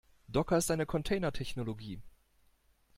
Docker 0.27 0.57
ist 0.57 0.71
eine 0.71 0.87
Container-Technologie. 0.87 2.01